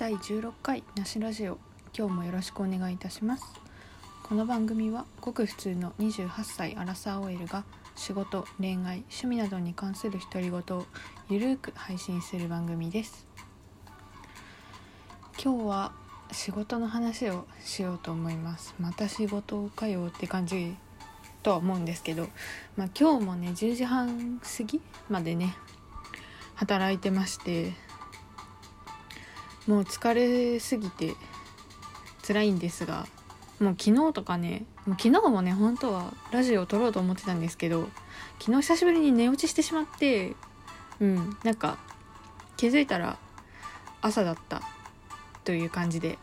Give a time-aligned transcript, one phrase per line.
[0.00, 1.58] 第16回なしラジオ。
[1.94, 3.44] 今日もよろしくお願いいたします。
[4.22, 7.64] この番組はごく普通の28歳アラサー OL が
[7.96, 10.86] 仕事恋愛趣味などに関する独り言を
[11.28, 13.26] ゆるーく配信する番組です。
[15.38, 15.92] 今日は
[16.32, 18.74] 仕事の話をしようと思います。
[18.80, 20.76] また仕事かよって感じ
[21.42, 22.26] とは思うんですけど、
[22.74, 24.80] まあ、今日もね10時半過ぎ
[25.10, 25.54] までね
[26.54, 27.74] 働いてまして
[29.66, 31.14] もう疲れすぎて
[32.26, 33.06] 辛いんですが
[33.60, 37.88] もう昨日とかねもう昨日もね本当はラジオを撮ろうと思ってたんですけど
[38.38, 40.34] 昨日久しぶりに寝落ちしてしまって
[41.00, 41.78] うんなんか
[42.56, 43.18] 気づいたら
[44.00, 44.62] 朝だった
[45.44, 46.18] という感じで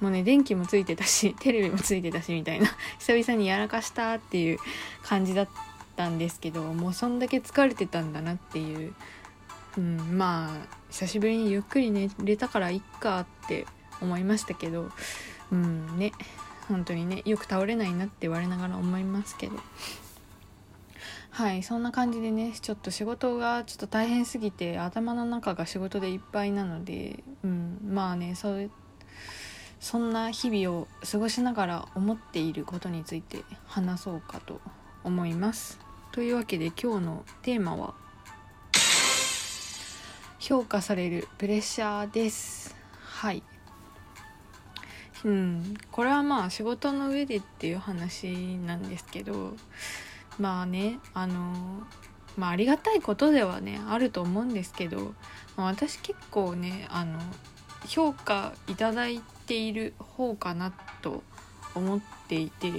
[0.00, 4.58] もうね電気もついてたし テレビもついてたしみたいな久々にやらかしたっていう
[5.02, 5.48] 感じだっ
[5.96, 8.94] たんですけどもうそんだけ疲れてたんだなっていう
[9.76, 13.66] うん、まあ久しぶりにゆっくり寝れたからいっかって
[14.00, 14.90] 思いましたけど
[15.52, 16.12] うんね
[16.68, 19.56] 本当にねよく倒れないなって言われながら思いますけど
[21.30, 28.70] はいそんな感じでねちょっと仕事がちょっと大変すぎて頭の中が仕事でいっぱいなので、うん、まあねそう
[29.80, 34.60] そんな日々を過ごしながら思っていることについて話そうかと
[35.04, 35.78] 思います。
[36.10, 37.94] というわけで今日のテーマは
[40.38, 42.76] 評価されるプレッシャーです。
[43.02, 43.42] はい。
[45.24, 45.76] うん。
[45.90, 49.56] これはまあ仕事の上でっていう話なんですけど
[50.38, 51.82] まあねあの
[52.36, 55.14] まあありがたいことではねあると思うんですけど、
[55.56, 57.18] まあ、私結構ねあの
[57.86, 61.22] 評価いただいている方かなと
[61.74, 62.72] 思っていて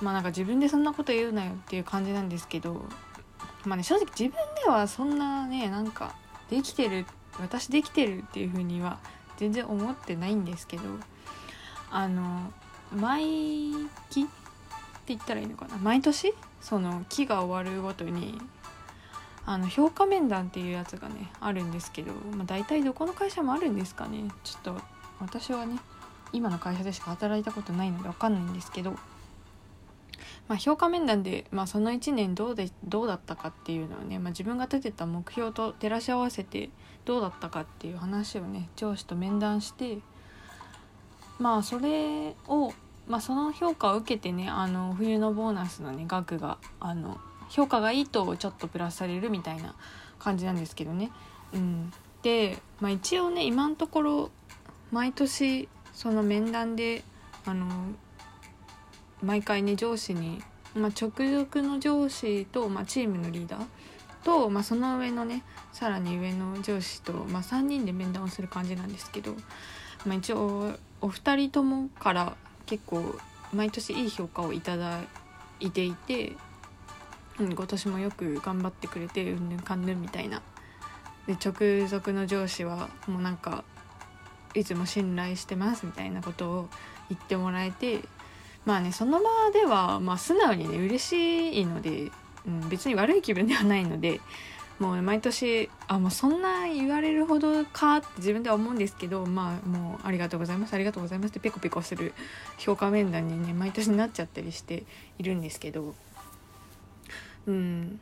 [0.00, 2.84] まあなんか自分でそんなこと言うなよっていう感じなんですけど
[3.64, 4.32] まあね正直自分
[4.64, 6.16] ではそんなねなんか
[6.50, 7.06] できてる
[7.40, 8.98] 私できてるっていう風には
[9.36, 10.82] 全然思ってないんですけど
[11.90, 12.52] あの
[12.94, 13.72] 毎
[14.10, 14.30] 期って
[15.08, 15.76] 言ったらいいのかな？
[15.78, 16.32] 毎年？
[16.60, 18.38] その期が終わるごとに
[19.46, 24.24] あの評価面談っていうやつがねあるんですけど、まあ、大体どこの会社もあるんですかね？
[24.44, 24.80] ちょっと
[25.20, 25.78] 私はね
[26.32, 28.96] 今の会社でしか働いたことないので分かんないんですけど
[30.46, 36.68] まあ、評価面談で、まあ、その1年どうでどうだったかっていうのをね、まあ、自分が立てた目標と照らし合わせて
[37.04, 39.98] どうだったかっていう話をね上司と面談して
[41.38, 42.72] まあそれを、
[43.08, 47.18] まあ、その評価を受けてねあの冬のボーナスのね額があの
[47.48, 49.74] 評価がいいとちょっとプラスされるみたいな
[50.18, 51.10] 感じなんですけどね。
[51.52, 54.30] うん、で、まあ、一応ね今のところ
[54.90, 57.02] 毎年その面談で
[57.46, 57.66] あの
[59.24, 60.42] 毎回ね上司に、
[60.74, 63.64] まあ、直属の上司と、まあ、チームのリーダー
[64.24, 65.42] と、まあ、その上のね
[65.72, 69.34] さらに上の上司と、まあ、3人で面談をする感じなんですけど、
[70.06, 72.36] まあ、一応お二人ともから
[72.66, 73.16] 結構
[73.52, 75.00] 毎年いい評価をいただ
[75.60, 76.32] いていて、
[77.38, 80.42] うん、今年もよく頑張ってくれてうんぬんかんぬんみたいな。
[81.26, 83.64] で直属の上司はもうなんか
[84.54, 86.68] いつも信頼してますみたいなことを
[87.08, 88.00] 言ってもらえて
[88.64, 92.10] まあねその場では、まあ、素直にね嬉しいので、
[92.46, 94.20] うん、別に悪い気分ではないので
[94.78, 102.12] もう毎年あもうそんな言われるほどかって自分では思うんですけどまあもうありがとうございますありがとうございますってペコペコする
[102.58, 104.84] 評価面談にね毎年なっちゃったりして
[105.18, 105.94] いるんですけど
[107.46, 108.00] うん。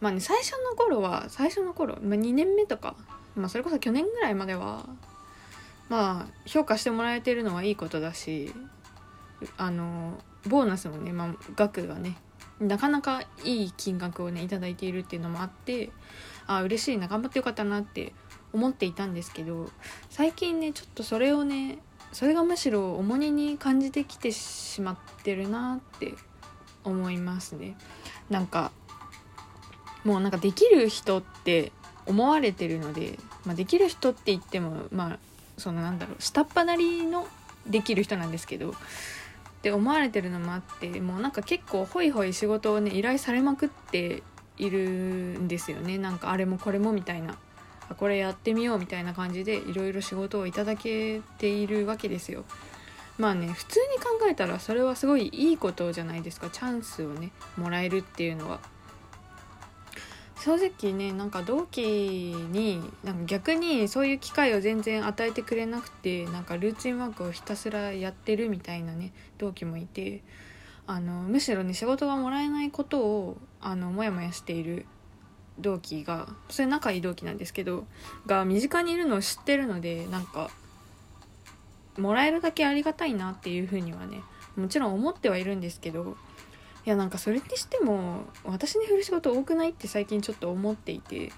[0.00, 2.94] まあね最初の頃は最初の頃、まあ、2年目とか、
[3.34, 4.86] まあ、それこそ去年ぐらいまでは
[5.88, 8.52] まあ評価してもらえてるのはいいことだし
[9.56, 12.16] あのボーナスもね、まあ、額がね
[12.60, 15.90] なかなかいい金額をね頂いているっていうのもあって
[16.46, 18.12] あ嬉しいな頑張ってよかったなって
[18.52, 19.70] 思っていたんですけど
[20.08, 21.78] 最近ねちょっとそれをね
[22.12, 26.14] それがむしろ重荷に感じてきてしまってるなって
[26.84, 27.76] 思いますね。
[28.30, 28.70] なんか
[30.04, 31.72] もうなんかできる人って
[32.06, 35.18] 思われてるので、まあ、できる人って言ってもまあ
[35.58, 37.26] そのなんだろう下っ端なりの
[37.66, 38.74] できる人なんですけど
[39.58, 44.22] って思われてるのもあってもうなんか結構ホイホイ仕事をね依頼されまくって
[44.58, 44.78] いる
[45.38, 45.98] んですよね。
[45.98, 47.36] なんかあれもこれもみたいな
[47.98, 52.44] これやってみようみたいな感じでいろいろ仕事をいただけているわけですよ。
[53.18, 56.50] まあね普通に考えたらそれはすごいいいことじゃないですか。
[56.50, 58.60] チャンスをねもらえるっていうのは。
[60.40, 70.22] 正直ねなんか同期になんか逆にそういう機会を全然与えてくれなくてなんかルーチンワークをひたすらやってるみたいなね同期もいて
[70.86, 74.86] あのむしろね仕事がもらえないことをあのモヤモヤしている
[75.58, 77.86] 同期がそれ仲いい同期なんですけど
[78.26, 80.50] が身近にいるのを知ってるのでなんか
[81.98, 84.20] もらえるだけありがたいなっていうふうにはね
[84.54, 86.16] もちろん思ってはいるんですけど
[86.86, 91.32] いやなんかそれにしても私に振る仕事多くないって最近ちょっと思っていて。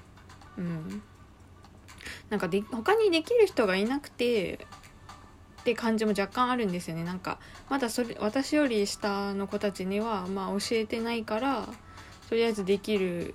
[0.58, 1.02] うん。
[2.30, 4.66] なんかで他にできる人がいなくて
[5.60, 7.04] って感じも若干あるんですよね。
[7.04, 11.68] なんかまだそれ私より下の子たちにはまあ教えてないから
[12.28, 13.34] とりあえずできる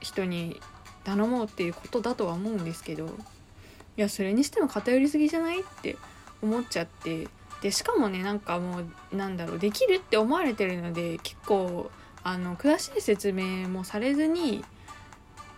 [0.00, 0.60] 人に
[1.04, 5.96] 頼もうっていうことだとは思うんですけどいやそれにしても偏りすぎじゃないって
[6.42, 7.28] 思っちゃって。
[7.62, 8.82] でしかもねなんかも
[9.12, 11.90] うなんだろうできるって思われてるので結構
[12.22, 14.64] あの詳しい説明もされずに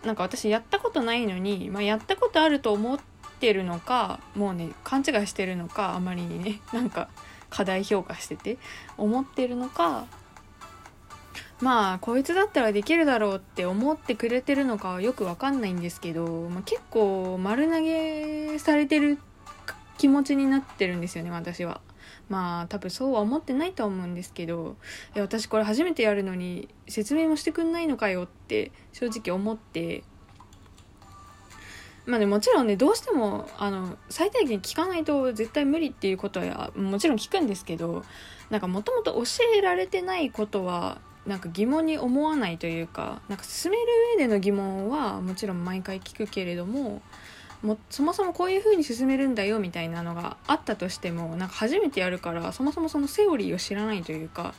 [0.05, 2.99] なんか私やったことないのに、まあ、やったことあると思っ
[3.39, 7.09] てるのかもうね勘違いしてるのかあまりにね なんか
[7.51, 8.59] 過大評価してて
[8.97, 10.07] 思ってるのか
[11.61, 19.19] まあこいつだったらできるだろうって思ってくれてるのかはよくわかんないんですけど、まあ、結構丸投げされてる
[19.99, 21.83] 気持ちになってるんですよね私は。
[22.31, 24.77] まあ多分そうは思ってないと思うんですけど
[25.15, 30.05] いや私これ初めてやるのに説明もしてくんないのかよって正直思って。
[32.07, 38.05] まあねもちろんねどうしてもあの最低限聞かないと絶対無理っていうことはもちろん聞くんですけど
[38.49, 39.23] なんかもともと教
[39.57, 43.85] えられてないことはなんか疑問に思わないというかなんか進める
[44.17, 47.03] 上での疑問はもちろん毎回聞くけれども
[47.63, 54.55] もそもそもこういう風に進めるんだよみたいなのがあったとしてもなんか初めてやるからそもそもそのセオリーを知らないというか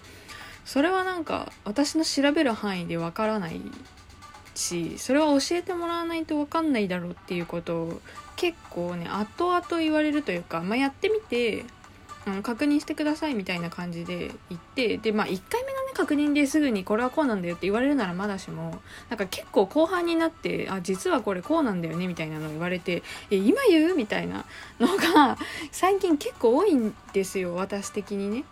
[0.66, 3.60] それはなんか私の調べる範囲でわからない
[4.54, 8.02] しそれは教えてもらわないと分かんないだろうっていうことを
[8.36, 11.66] 結構ね後々言われるというか、まあ、やってみて
[12.26, 24.46] あの確認してくださいみたいな感じで言ってでまあ1回目の確認ですぐにこれはこうなんだよって言われるならまだしもなんか結構後半になってあ実はこれこうなんだよねみたいなのを言われてえ今言うみたいな
[24.80, 25.38] のが
[25.72, 28.46] 最近結構多いんですよ私的にね。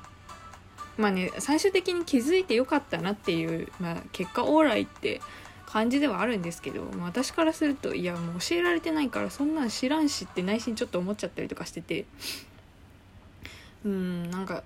[0.95, 5.21] まあね最終的に気づいてよかったなっていう、まあ、結果オーライって
[5.65, 12.05] 感じではあるんですけど、まあ、私からするといやもう教えられてないからそんなん知らんしって内心ちょっと思っちゃったりとかしてて
[13.85, 14.63] うんなんか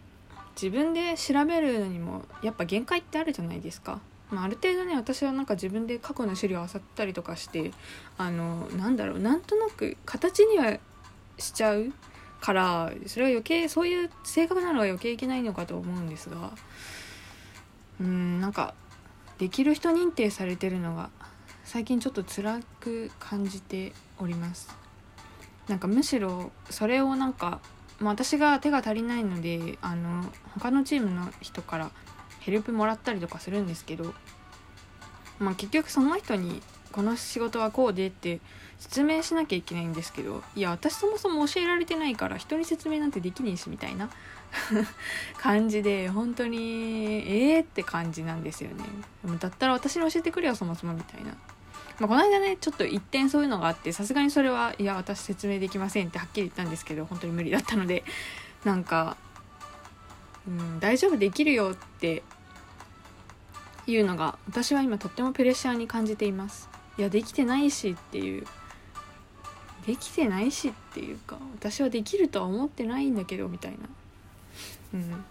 [0.55, 3.99] 自分で調べるのにもやっぱ限界ってあるじゃないですか。
[4.29, 7.71] まあ、ある程度ね私はなんか自分で過去の資料を漁ったりとかして
[8.17, 10.79] あのなんだろうなんとなく形には
[11.37, 11.93] しちゃう
[12.41, 16.51] からそれは余計そういう性格なのが余計いけないのかと思うんですが
[18.01, 18.73] うんなんか
[19.37, 21.09] できる人認定されてるのが
[21.63, 24.75] 最近ちょっと辛く感じております
[25.67, 27.61] なんかむしろそれをなんか
[28.03, 31.91] まあ、私が手が足りないのであの他のチームの人から
[32.41, 34.13] ヘルプもらったりとかするんですけど、
[35.39, 36.61] まあ、結局その人に
[36.91, 38.41] この仕事はこうでって
[38.77, 44.09] 説明しなきゃいけないんですけどいや私そもそも教えられてないから人に説明なんてできねえしみたいな
[45.39, 48.83] 感じで本当にええー、って感じなんですよね。
[49.39, 51.35] だったら私に教えてくれよそもそもみたいな。
[51.99, 58.03] まあ、この間ねちょっと一点そういうのがあってさすがにそれはいや私説明できませんってはっきり言ったんですけど本当に無理だったので
[58.65, 59.17] なんか、
[60.47, 62.23] うん、大丈夫できるよって
[63.85, 66.69] いうのが私は今とってもプレッシャーに感じています。
[66.97, 68.45] いやできてないしっていう。
[69.85, 73.77] できてないしっていうか私はできるとは思ってないんだけどみたいな。
[74.93, 75.25] うん。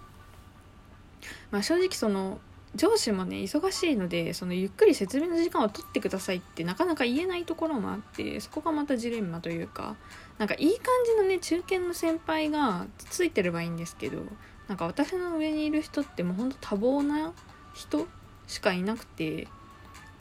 [1.51, 2.39] まあ正直その
[2.75, 9.97] 上司もね忙しいのでそのゆっくり説明の時間を取ってくださいってなかなか言えないところもあってそこがまたジレンマというか
[10.39, 14.23] なんかいい感じのね中堅の先輩がついてればいいんですけど
[14.69, 17.33] なんか私の上にいる人ってもうほんと多忙な
[17.75, 18.07] 人
[18.47, 19.49] しかいなくて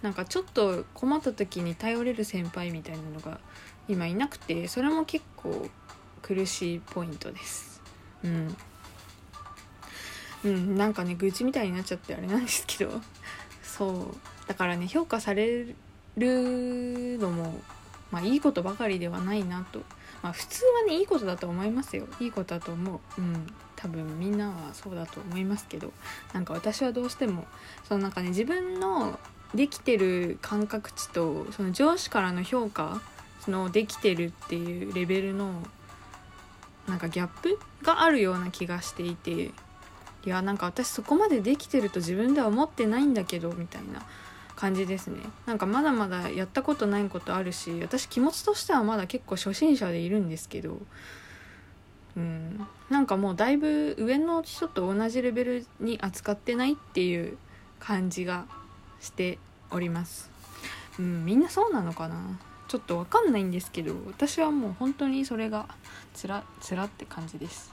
[0.01, 3.39] なんかちょっと困った時に頼れる先輩みたいなのが
[3.87, 5.69] 今いなくてそれも結構
[6.21, 7.81] 苦しいポイントです。
[8.23, 8.55] うん
[10.43, 13.01] うんなんかね愚痴みたいになっちゃってあれなんですけど。
[13.63, 14.47] そう。
[14.47, 15.65] だからね評価され
[16.17, 17.59] るのも
[18.11, 19.79] まあいいことばかりではないなと。
[20.21, 22.07] まあ普通はねいいことだと思いますよ。
[22.19, 23.21] いいことだと思う。
[23.21, 23.47] うん。
[23.75, 25.93] 多分みんなはそうだと思いますけど。
[26.33, 27.45] なんか私はどうしても
[27.87, 29.19] そのなんかね自分の
[29.53, 33.01] できてる感覚値とその上司からの評価
[33.41, 35.63] そのできてるっていうレベルの
[36.87, 39.51] なんかギャップがあるような気がしていて。
[40.25, 44.01] いやなんか私そこまでできてると自分では思ってないんだけどみたいな
[44.55, 45.17] 感じですね。
[45.45, 50.77] なんかまだまだやったことないことあるし私気持ちとしてはまだ結構初心者でいるんですけど。
[52.15, 52.67] うん。
[52.89, 57.37] なんかもうだいぶ上の人と同じレベルに扱ってないっていう
[57.79, 58.45] 感じが
[58.99, 60.29] しております。
[60.99, 62.37] うんみんなそうなのかな？
[62.67, 65.67] ちょっと分かんないんですけど私はもう本当にそれが
[66.13, 67.71] つらつらって感じです。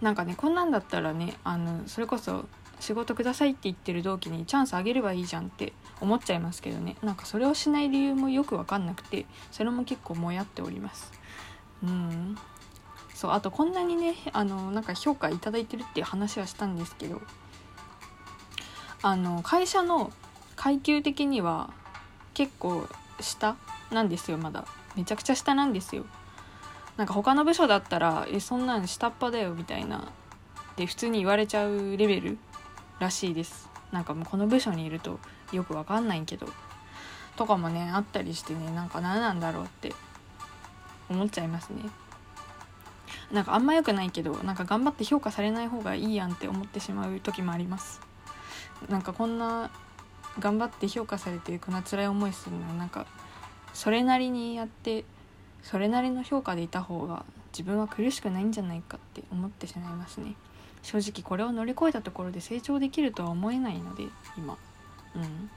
[0.00, 2.46] なんかねこんなんだったらねあのそれこそ
[2.80, 6.96] 仕事くださいって言ってる同期にチャンスあげればいいじゃんって思っちゃいますけどね。
[7.02, 11.12] なんかそれをしない理由もよく分かんなくてそれも結構もやっております。
[11.82, 12.36] うん。
[13.14, 17.22] そうあとこんなにねあのなんか評価頂いてるっていう話はしたんですけど
[19.02, 20.12] あの会社の
[20.56, 21.70] 階級的には
[22.34, 22.88] 結構
[23.20, 23.56] 下
[23.92, 24.66] なんですよまだ。
[24.96, 26.04] めちゃくちゃ下なんですよ。
[26.96, 30.12] なんか他の部署だったら「えそんなん下っ端だよ」みたいな
[30.76, 32.38] で普通に言われちゃうレベル
[32.98, 33.68] らしいです。
[33.92, 35.20] なんかもうこの部署にいると
[35.52, 36.48] よくわかんないけど
[37.36, 39.92] とかもねあったりしてねなんか何なんだろうって
[41.08, 41.82] 思っちゃいますね。
[43.32, 48.00] なんかあんま良くないけどなんか頑張って評価されない方がいいやんって思ってしまう時もあります。
[48.88, 49.70] なんかこんな
[50.38, 53.06] 頑張って評価されてこんな辛い思いするのはなんか
[53.72, 55.04] それなりにやって
[55.64, 60.34] それなりの評価でいた方が自分は苦しくないんじゃないかって思ってしまいますね。
[60.82, 64.04] 正直これを乗り越えたところで成長できるとは思えないので
[64.36, 64.58] 今。
[65.16, 65.50] うん。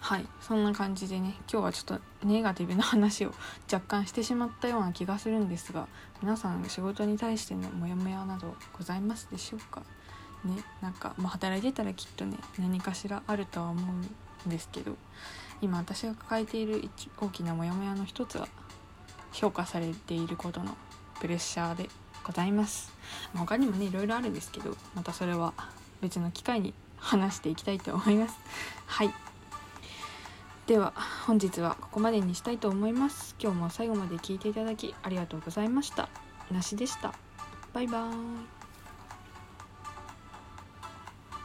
[0.00, 0.26] はい。
[0.40, 3.32] そんな感じでね今日はちょっとネガティブな話を
[3.72, 5.88] 若干してしまったような気がするんですが
[6.22, 9.82] 皆さん仕事に対してのモヤモヤなどございますでしょうか？
[10.44, 14.96] ねなんか、まあ、働いてたらきっとね何かしらあるとは思うんですけど。
[15.62, 16.88] 今私が抱えている
[17.20, 18.48] 大きなモヤモヤの一つは
[19.32, 20.76] 評価されていることの
[21.20, 21.88] プレッシャーで
[22.24, 22.92] ございます。
[23.34, 25.52] 他にもねいろいろあるんですけどまたそれは
[26.00, 28.36] 別の機会に話していきたいと思います。
[28.86, 29.14] はい。
[30.66, 30.92] では
[31.26, 33.34] 本日はここまでにしたいと思います。
[33.40, 36.08] 今日も最後まで聞いていただきありがとうございました。
[36.50, 37.12] なしでした。
[37.72, 38.59] バイバーイ。